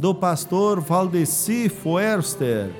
do 0.00 0.14
pastor 0.14 0.80
Valdeci 0.80 1.68
Foerster, 1.68 2.70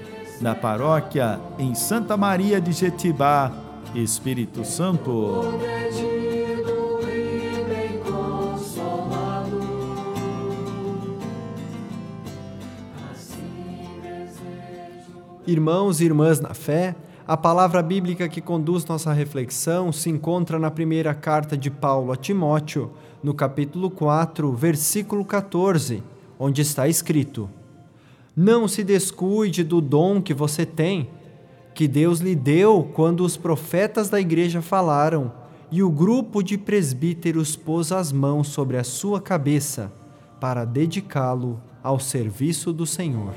da 0.41 0.55
paróquia 0.55 1.39
em 1.59 1.75
Santa 1.75 2.17
Maria 2.17 2.59
de 2.59 2.73
Jetibá, 2.73 3.53
Espírito 3.95 4.65
Santo. 4.65 5.45
Irmãos 15.47 16.01
e 16.01 16.07
irmãs 16.07 16.41
na 16.41 16.55
fé, 16.55 16.97
a 17.29 17.37
palavra 17.37 17.83
bíblica 17.83 18.31
que 18.31 18.41
conduz 18.41 18.87
nossa 18.87 19.13
reflexão 19.13 19.93
se 19.93 20.09
encontra 20.09 20.59
na 20.59 20.71
primeira 20.71 21.13
carta 21.13 21.55
de 21.55 21.71
Paulo 21.71 22.13
a 22.13 22.17
Timóteo, 22.17 22.91
no 23.23 23.35
capítulo 23.35 23.91
4, 23.91 24.51
versículo 24.55 25.23
14 25.23 26.03
onde 26.41 26.63
está 26.63 26.89
escrito: 26.89 27.51
Não 28.35 28.67
se 28.67 28.83
descuide 28.83 29.63
do 29.63 29.83
dom 29.83 30.23
que 30.23 30.33
você 30.33 30.65
tem, 30.65 31.11
que 31.75 31.87
Deus 31.87 32.21
lhe 32.21 32.35
deu 32.35 32.91
quando 32.95 33.23
os 33.23 33.37
profetas 33.37 34.09
da 34.09 34.19
igreja 34.19 34.63
falaram 34.63 35.31
e 35.71 35.83
o 35.83 35.91
grupo 35.91 36.43
de 36.43 36.57
presbíteros 36.57 37.55
pôs 37.55 37.93
as 37.93 38.11
mãos 38.11 38.49
sobre 38.49 38.79
a 38.79 38.83
sua 38.83 39.21
cabeça 39.21 39.93
para 40.41 40.65
dedicá-lo 40.65 41.61
ao 41.83 42.01
serviço 42.01 42.73
do 42.73 42.87
Senhor. 42.87 43.35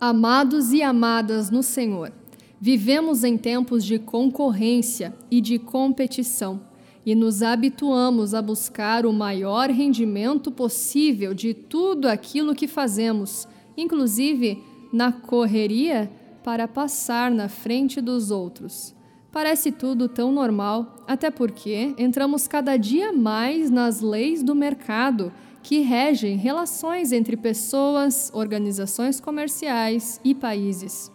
Amados 0.00 0.72
e 0.72 0.82
amadas 0.82 1.50
no 1.50 1.62
Senhor, 1.62 2.10
vivemos 2.58 3.22
em 3.22 3.36
tempos 3.36 3.84
de 3.84 3.98
concorrência 3.98 5.14
e 5.30 5.42
de 5.42 5.58
competição 5.58 6.69
e 7.04 7.14
nos 7.14 7.42
habituamos 7.42 8.34
a 8.34 8.42
buscar 8.42 9.06
o 9.06 9.12
maior 9.12 9.70
rendimento 9.70 10.50
possível 10.50 11.32
de 11.32 11.54
tudo 11.54 12.06
aquilo 12.06 12.54
que 12.54 12.68
fazemos, 12.68 13.48
inclusive 13.76 14.62
na 14.92 15.12
correria 15.12 16.10
para 16.42 16.68
passar 16.68 17.30
na 17.30 17.48
frente 17.48 18.00
dos 18.00 18.30
outros. 18.30 18.94
Parece 19.32 19.70
tudo 19.70 20.08
tão 20.08 20.32
normal, 20.32 21.04
até 21.06 21.30
porque 21.30 21.94
entramos 21.96 22.48
cada 22.48 22.76
dia 22.76 23.12
mais 23.12 23.70
nas 23.70 24.00
leis 24.00 24.42
do 24.42 24.54
mercado 24.54 25.32
que 25.62 25.80
regem 25.80 26.36
relações 26.36 27.12
entre 27.12 27.36
pessoas, 27.36 28.30
organizações 28.34 29.20
comerciais 29.20 30.20
e 30.24 30.34
países. 30.34 31.12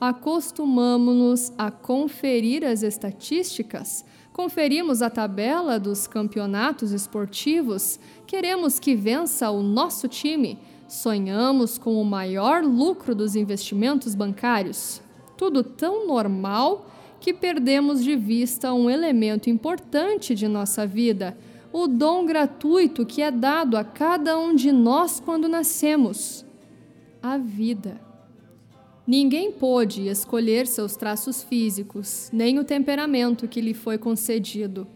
Acostumamos-nos 0.00 1.52
a 1.56 1.70
conferir 1.70 2.64
as 2.64 2.82
estatísticas 2.82 4.04
Conferimos 4.34 5.00
a 5.00 5.08
tabela 5.08 5.78
dos 5.78 6.08
campeonatos 6.08 6.90
esportivos, 6.90 8.00
queremos 8.26 8.80
que 8.80 8.92
vença 8.92 9.48
o 9.48 9.62
nosso 9.62 10.08
time, 10.08 10.58
sonhamos 10.88 11.78
com 11.78 12.02
o 12.02 12.04
maior 12.04 12.64
lucro 12.64 13.14
dos 13.14 13.36
investimentos 13.36 14.12
bancários. 14.12 15.00
Tudo 15.36 15.62
tão 15.62 16.08
normal 16.08 16.90
que 17.20 17.32
perdemos 17.32 18.02
de 18.02 18.16
vista 18.16 18.74
um 18.74 18.90
elemento 18.90 19.48
importante 19.48 20.34
de 20.34 20.48
nossa 20.48 20.84
vida, 20.84 21.38
o 21.72 21.86
dom 21.86 22.26
gratuito 22.26 23.06
que 23.06 23.22
é 23.22 23.30
dado 23.30 23.76
a 23.76 23.84
cada 23.84 24.36
um 24.36 24.52
de 24.52 24.72
nós 24.72 25.20
quando 25.20 25.48
nascemos 25.48 26.44
a 27.22 27.38
vida. 27.38 28.13
Ninguém 29.06 29.52
pôde 29.52 30.08
escolher 30.08 30.66
seus 30.66 30.96
traços 30.96 31.42
físicos, 31.42 32.30
nem 32.32 32.58
o 32.58 32.64
temperamento 32.64 33.46
que 33.46 33.60
lhe 33.60 33.74
foi 33.74 33.98
concedido. 33.98 34.86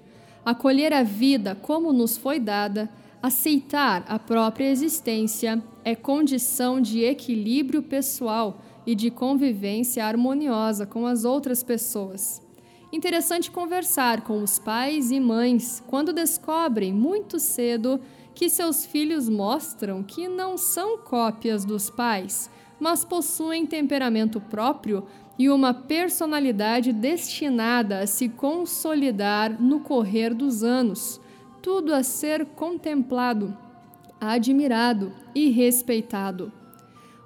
Acolher 0.42 0.94
a 0.94 1.02
vida 1.02 1.54
como 1.54 1.92
nos 1.92 2.16
foi 2.16 2.40
dada, 2.40 2.88
aceitar 3.22 4.06
a 4.08 4.18
própria 4.18 4.70
existência, 4.70 5.62
é 5.84 5.94
condição 5.94 6.80
de 6.80 7.04
equilíbrio 7.04 7.82
pessoal 7.82 8.62
e 8.86 8.94
de 8.94 9.10
convivência 9.10 10.06
harmoniosa 10.06 10.86
com 10.86 11.06
as 11.06 11.26
outras 11.26 11.62
pessoas. 11.62 12.40
Interessante 12.90 13.50
conversar 13.50 14.22
com 14.22 14.42
os 14.42 14.58
pais 14.58 15.10
e 15.10 15.20
mães 15.20 15.82
quando 15.86 16.14
descobrem 16.14 16.94
muito 16.94 17.38
cedo 17.38 18.00
que 18.34 18.48
seus 18.48 18.86
filhos 18.86 19.28
mostram 19.28 20.02
que 20.02 20.28
não 20.28 20.56
são 20.56 20.96
cópias 20.96 21.66
dos 21.66 21.90
pais 21.90 22.48
mas 22.78 23.04
possuem 23.04 23.66
temperamento 23.66 24.40
próprio 24.40 25.04
e 25.38 25.48
uma 25.48 25.72
personalidade 25.72 26.92
destinada 26.92 28.00
a 28.00 28.06
se 28.06 28.28
consolidar 28.28 29.60
no 29.60 29.80
correr 29.80 30.34
dos 30.34 30.64
anos, 30.64 31.20
tudo 31.62 31.94
a 31.94 32.02
ser 32.02 32.44
contemplado, 32.46 33.56
admirado 34.20 35.12
e 35.34 35.50
respeitado. 35.50 36.52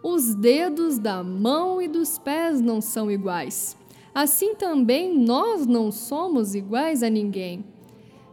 Os 0.02 0.34
dedos 0.34 0.98
da 0.98 1.22
mão 1.22 1.80
e 1.80 1.88
dos 1.88 2.18
pés 2.18 2.60
não 2.60 2.80
são 2.80 3.10
iguais. 3.10 3.76
Assim 4.14 4.54
também 4.54 5.16
nós 5.16 5.66
não 5.66 5.90
somos 5.90 6.54
iguais 6.54 7.02
a 7.02 7.08
ninguém. 7.08 7.64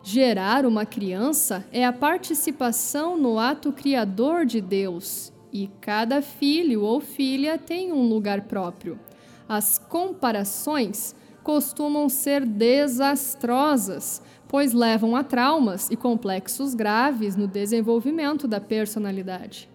Gerar 0.01 0.65
uma 0.65 0.85
criança 0.85 1.65
é 1.71 1.85
a 1.85 1.93
participação 1.93 3.17
no 3.17 3.37
ato 3.37 3.71
criador 3.71 4.45
de 4.45 4.59
Deus 4.59 5.31
e 5.51 5.69
cada 5.81 6.21
filho 6.21 6.81
ou 6.81 6.99
filha 6.99 7.57
tem 7.57 7.91
um 7.91 8.07
lugar 8.07 8.41
próprio. 8.41 8.99
As 9.47 9.77
comparações 9.77 11.15
costumam 11.43 12.07
ser 12.09 12.45
desastrosas, 12.45 14.21
pois 14.47 14.73
levam 14.73 15.15
a 15.15 15.23
traumas 15.23 15.89
e 15.89 15.95
complexos 15.95 16.75
graves 16.75 17.35
no 17.35 17.47
desenvolvimento 17.47 18.47
da 18.47 18.59
personalidade. 18.59 19.69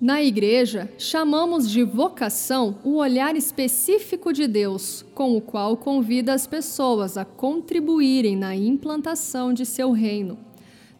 Na 0.00 0.22
igreja, 0.22 0.90
chamamos 0.98 1.70
de 1.70 1.82
vocação 1.82 2.78
o 2.84 2.96
olhar 2.96 3.36
específico 3.36 4.32
de 4.32 4.46
Deus, 4.46 5.04
com 5.14 5.36
o 5.36 5.40
qual 5.40 5.76
convida 5.76 6.34
as 6.34 6.46
pessoas 6.46 7.16
a 7.16 7.24
contribuírem 7.24 8.36
na 8.36 8.54
implantação 8.54 9.52
de 9.54 9.64
seu 9.64 9.92
reino. 9.92 10.36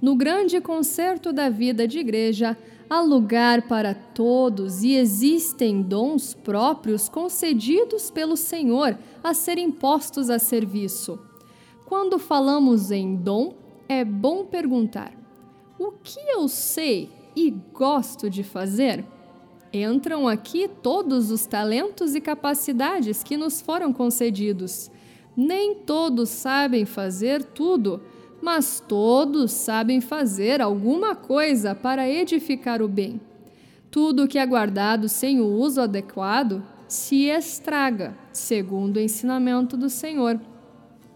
No 0.00 0.15
grande 0.15 0.60
concerto 0.60 1.32
da 1.32 1.48
vida 1.48 1.88
de 1.88 1.98
igreja, 1.98 2.56
há 2.89 3.00
lugar 3.00 3.62
para 3.62 3.95
todos 3.95 4.83
e 4.83 4.95
existem 4.95 5.83
dons 5.83 6.34
próprios 6.34 7.09
concedidos 7.09 8.11
pelo 8.11 8.37
Senhor 8.37 8.99
a 9.22 9.34
serem 9.34 9.71
postos 9.71 10.31
a 10.31 10.39
serviço. 10.39 11.19
Quando 11.87 12.19
falamos 12.19 12.91
em 12.91 13.17
dom, 13.17 13.55
é 13.89 14.05
bom 14.05 14.45
perguntar: 14.45 15.12
o 15.78 15.93
que 15.93 16.19
eu 16.19 16.49
sei 16.49 17.11
e 17.37 17.50
gosto 17.50 18.31
de 18.31 18.43
fazer? 18.43 19.05
Entram 19.72 20.28
aqui 20.28 20.69
todos 20.69 21.31
os 21.31 21.47
talentos 21.47 22.15
e 22.15 22.21
capacidades 22.21 23.25
que 23.25 23.37
nos 23.37 23.61
foram 23.61 23.93
concedidos. 23.93 24.89
Nem 25.37 25.75
todos 25.75 26.28
sabem 26.28 26.84
fazer 26.84 27.43
tudo 27.43 28.01
mas 28.44 28.78
todos 28.87 29.53
sabem 29.53 30.03
fazer 30.03 30.60
alguma 30.60 31.16
coisa 31.16 31.74
para 31.74 32.07
edificar 32.07 32.83
o 32.83 32.89
bem. 32.89 33.19
Tudo 33.91 34.28
que 34.28 34.39
é 34.39 34.45
guardado 34.45 35.09
sem 35.09 35.41
o 35.41 35.47
uso 35.47 35.80
adequado 35.80 36.63
se 36.86 37.30
estraga, 37.30 38.15
segundo 38.34 38.98
o 38.98 39.01
ensinamento 39.01 39.78
do 39.78 39.89
Senhor. 39.89 40.39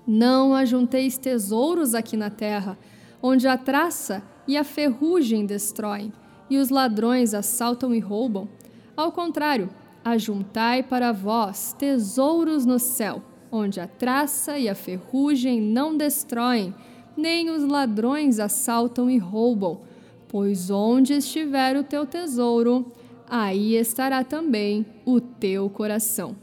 Não 0.06 0.54
ajunteis 0.54 1.18
tesouros 1.18 1.94
aqui 1.94 2.16
na 2.16 2.30
terra, 2.30 2.78
onde 3.22 3.46
a 3.46 3.58
traça 3.58 4.22
e 4.46 4.56
a 4.56 4.64
ferrugem 4.64 5.44
destroem, 5.44 6.10
e 6.48 6.56
os 6.56 6.70
ladrões 6.70 7.34
assaltam 7.34 7.94
e 7.94 7.98
roubam. 8.00 8.48
Ao 8.96 9.12
contrário, 9.12 9.68
ajuntai 10.02 10.82
para 10.82 11.12
vós 11.12 11.74
tesouros 11.78 12.64
no 12.64 12.78
céu, 12.78 13.22
onde 13.52 13.80
a 13.80 13.86
traça 13.86 14.58
e 14.58 14.66
a 14.66 14.74
ferrugem 14.74 15.60
não 15.60 15.94
destroem, 15.94 16.74
nem 17.18 17.50
os 17.50 17.64
ladrões 17.64 18.38
assaltam 18.38 19.10
e 19.10 19.18
roubam, 19.18 19.80
pois 20.28 20.70
onde 20.70 21.14
estiver 21.14 21.76
o 21.76 21.82
teu 21.82 22.06
tesouro, 22.06 22.92
aí 23.28 23.74
estará 23.74 24.22
também 24.22 24.86
o 25.04 25.20
teu 25.20 25.68
coração. 25.68 26.36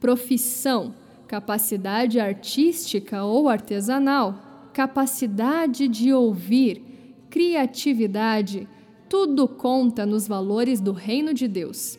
Profissão, 0.00 0.94
capacidade 1.28 2.18
artística 2.18 3.24
ou 3.24 3.48
artesanal, 3.48 4.70
capacidade 4.72 5.86
de 5.86 6.12
ouvir, 6.12 6.82
criatividade, 7.28 8.66
tudo 9.08 9.46
conta 9.46 10.06
nos 10.06 10.26
valores 10.26 10.80
do 10.80 10.92
reino 10.92 11.34
de 11.34 11.46
Deus. 11.46 11.98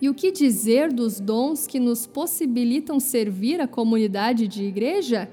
E 0.00 0.08
o 0.08 0.14
que 0.14 0.32
dizer 0.32 0.92
dos 0.92 1.20
dons 1.20 1.66
que 1.66 1.78
nos 1.78 2.06
possibilitam 2.06 2.98
servir 2.98 3.60
a 3.60 3.68
comunidade 3.68 4.48
de 4.48 4.64
igreja? 4.64 5.28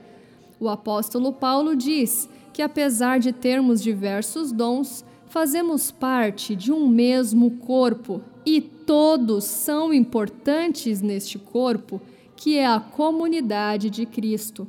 O 0.60 0.68
apóstolo 0.68 1.32
Paulo 1.32 1.76
diz 1.76 2.28
que, 2.52 2.62
apesar 2.62 3.20
de 3.20 3.32
termos 3.32 3.82
diversos 3.82 4.52
dons, 4.52 5.06
fazemos 5.28 5.90
parte 5.90 6.56
de 6.56 6.72
um 6.72 6.88
mesmo 6.88 7.52
corpo 7.60 8.22
e 8.46 8.60
todos 8.60 9.46
são 9.46 9.94
importantes 9.94 11.02
neste 11.02 11.40
corpo, 11.40 12.02
que 12.36 12.58
é 12.58 12.66
a 12.66 12.80
comunidade 12.80 13.90
de 13.90 14.06
Cristo. 14.06 14.68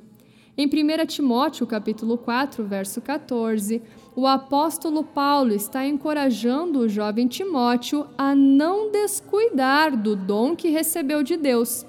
Em 0.56 0.66
1 0.66 1.06
Timóteo, 1.06 1.66
capítulo 1.66 2.18
4, 2.18 2.64
verso 2.64 3.00
14, 3.00 3.80
o 4.14 4.26
apóstolo 4.26 5.02
Paulo 5.02 5.54
está 5.54 5.86
encorajando 5.86 6.80
o 6.80 6.88
jovem 6.88 7.26
Timóteo 7.26 8.06
a 8.18 8.34
não 8.34 8.92
descuidar 8.92 9.96
do 9.96 10.14
dom 10.14 10.54
que 10.54 10.68
recebeu 10.68 11.22
de 11.22 11.36
Deus. 11.36 11.86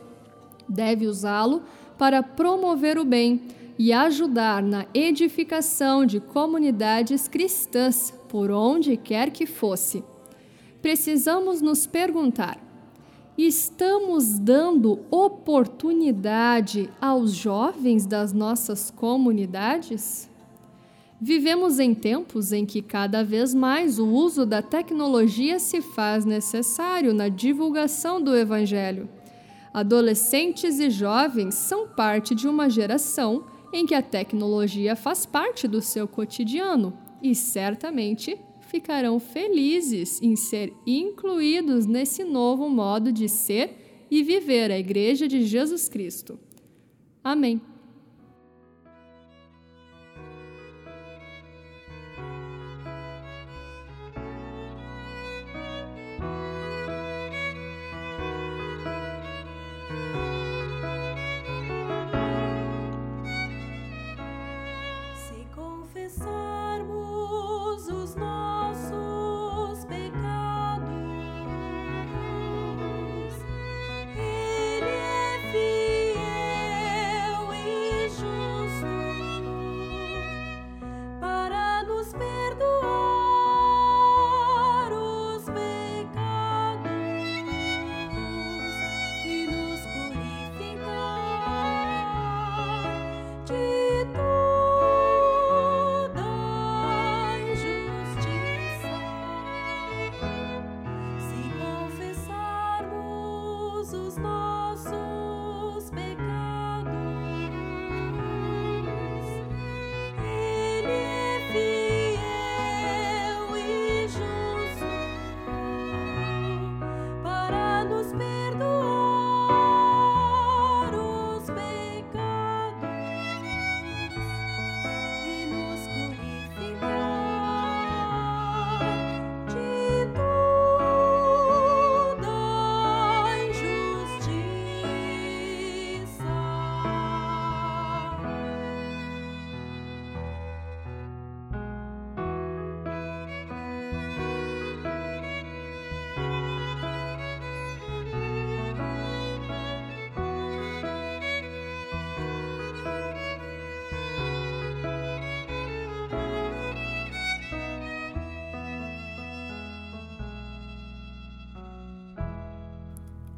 Deve 0.70 1.06
usá-lo 1.06 1.62
para 1.98 2.24
promover 2.24 2.98
o 2.98 3.04
bem 3.04 3.42
e 3.78 3.92
ajudar 3.92 4.62
na 4.62 4.86
edificação 4.94 6.06
de 6.06 6.20
comunidades 6.20 7.28
cristãs 7.28 8.14
por 8.30 8.52
onde 8.52 8.96
quer 8.98 9.32
que 9.32 9.46
fosse. 9.46 10.04
Precisamos 10.82 11.62
nos 11.62 11.86
perguntar: 11.86 12.60
estamos 13.38 14.40
dando 14.40 15.00
oportunidade 15.10 16.90
aos 17.00 17.32
jovens 17.32 18.06
das 18.06 18.34
nossas 18.34 18.90
comunidades? 18.90 20.30
Vivemos 21.24 21.78
em 21.78 21.94
tempos 21.94 22.52
em 22.52 22.66
que 22.66 22.82
cada 22.82 23.24
vez 23.24 23.54
mais 23.54 24.00
o 24.00 24.08
uso 24.08 24.44
da 24.44 24.60
tecnologia 24.64 25.60
se 25.60 25.80
faz 25.80 26.26
necessário 26.26 27.14
na 27.14 27.30
divulgação 27.30 28.20
do 28.20 28.36
Evangelho. 28.36 29.08
Adolescentes 29.72 30.80
e 30.80 30.90
jovens 30.90 31.54
são 31.54 31.88
parte 31.88 32.34
de 32.34 32.48
uma 32.48 32.68
geração 32.70 33.44
em 33.74 33.86
que 33.86 33.96
a 33.96 34.02
tecnologia 34.02 34.96
faz 34.96 35.26
parte 35.26 35.68
do 35.68 35.82
seu 35.82 36.08
cotidiano 36.08 36.98
e 37.22 37.34
certamente 37.34 38.38
ficarão 38.62 39.20
felizes 39.20 40.22
em 40.22 40.36
ser 40.36 40.74
incluídos 40.86 41.86
nesse 41.86 42.24
novo 42.24 42.70
modo 42.70 43.12
de 43.12 43.28
ser 43.28 44.06
e 44.10 44.24
viver 44.24 44.72
a 44.72 44.80
Igreja 44.80 45.28
de 45.28 45.46
Jesus 45.46 45.88
Cristo. 45.88 46.40
Amém. 47.24 47.62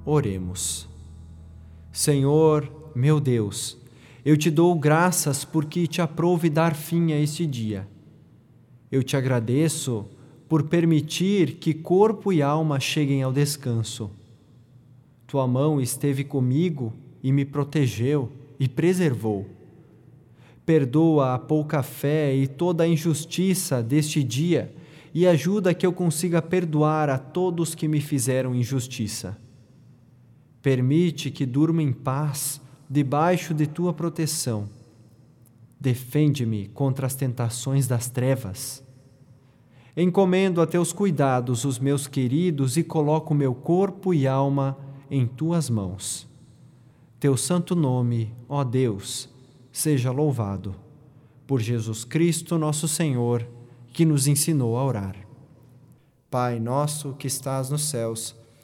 Oremos. 0.06 0.90
Senhor, 1.92 2.70
meu 2.94 3.22
Deus, 3.22 3.78
eu 4.26 4.36
te 4.36 4.52
dou 4.52 4.76
graças 4.76 5.46
porque 5.46 5.88
te 5.88 6.02
aprouve 6.02 6.50
dar 6.50 6.76
fim 6.76 7.14
a 7.14 7.20
este 7.20 7.46
dia. 7.46 7.88
Eu 8.92 9.02
te 9.02 9.16
agradeço 9.16 10.06
por 10.50 10.64
permitir 10.64 11.54
que 11.54 11.74
corpo 11.74 12.34
e 12.34 12.42
alma 12.42 12.80
cheguem 12.82 13.24
ao 13.24 13.32
descanso. 13.32 14.12
Tua 15.26 15.48
mão 15.48 15.80
esteve 15.80 16.24
comigo 16.24 16.94
e 17.24 17.32
me 17.32 17.46
protegeu 17.46 18.30
e 18.60 18.68
preservou. 18.68 19.48
Perdoa 20.66 21.34
a 21.34 21.40
pouca 21.40 21.82
fé 21.82 22.36
e 22.36 22.46
toda 22.46 22.84
a 22.84 22.88
injustiça 22.88 23.82
deste 23.82 24.22
dia 24.22 24.76
e 25.14 25.26
ajuda 25.26 25.74
que 25.74 25.86
eu 25.86 25.94
consiga 25.94 26.42
perdoar 26.42 27.10
a 27.10 27.18
todos 27.18 27.74
que 27.74 27.88
me 27.88 28.02
fizeram 28.02 28.54
injustiça. 28.54 29.42
Permite 30.64 31.30
que 31.30 31.46
durma 31.46 31.84
em 31.84 31.92
paz 31.92 32.62
debaixo 32.90 33.54
de 33.54 33.68
tua 33.68 33.94
proteção. 33.94 34.70
Defende-me 35.78 36.70
contra 36.70 37.06
as 37.06 37.16
tentações 37.16 37.86
das 37.86 38.10
trevas. 38.10 38.82
Encomendo 39.96 40.62
a 40.62 40.66
teus 40.66 40.94
cuidados 40.94 41.66
os 41.66 41.80
meus 41.80 42.08
queridos 42.08 42.78
e 42.78 42.84
coloco 42.84 43.36
meu 43.36 43.54
corpo 43.54 44.14
e 44.14 44.26
alma 44.26 44.78
em 45.12 45.28
tuas 45.28 45.70
mãos. 45.70 46.26
Teu 47.20 47.36
santo 47.36 47.76
nome, 47.76 48.34
ó 48.48 48.64
Deus, 48.64 49.30
seja 49.70 50.12
louvado. 50.12 50.74
Por 51.46 51.60
Jesus 51.60 52.06
Cristo, 52.06 52.58
nosso 52.58 52.88
Senhor, 52.88 53.46
que 53.92 54.06
nos 54.06 54.28
ensinou 54.28 54.78
a 54.78 54.86
orar. 54.86 55.18
Pai 56.32 56.58
nosso 56.58 57.14
que 57.14 57.28
estás 57.28 57.70
nos 57.70 57.84
céus, 57.84 58.34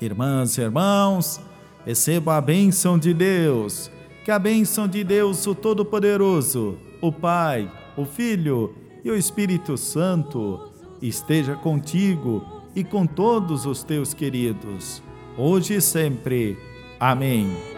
Irmãs 0.00 0.56
e 0.56 0.60
irmãos, 0.60 1.40
receba 1.84 2.36
a 2.36 2.40
bênção 2.40 2.98
de 2.98 3.12
Deus. 3.12 3.90
Que 4.24 4.30
a 4.30 4.38
bênção 4.38 4.86
de 4.86 5.02
Deus, 5.02 5.46
o 5.46 5.54
Todo-Poderoso, 5.54 6.76
o 7.00 7.10
Pai, 7.10 7.70
o 7.96 8.04
Filho 8.04 8.74
e 9.04 9.10
o 9.10 9.16
Espírito 9.16 9.76
Santo 9.76 10.70
esteja 11.00 11.54
contigo 11.54 12.44
e 12.74 12.84
com 12.84 13.06
todos 13.06 13.66
os 13.66 13.82
teus 13.82 14.12
queridos, 14.12 15.02
hoje 15.36 15.74
e 15.74 15.80
sempre. 15.80 16.58
Amém. 17.00 17.77